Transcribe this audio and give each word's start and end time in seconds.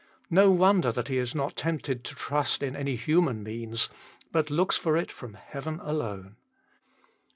No 0.31 0.49
wonder 0.49 0.91
that 0.91 1.09
he 1.09 1.19
is 1.19 1.35
not 1.35 1.55
tempted 1.55 2.03
to 2.05 2.15
trust 2.15 2.63
in 2.63 2.75
any 2.75 2.95
human 2.95 3.43
means, 3.43 3.87
but 4.31 4.49
looks 4.49 4.75
for 4.75 4.97
it 4.97 5.11
from 5.11 5.35
heaven 5.35 5.79
alone. 5.83 6.37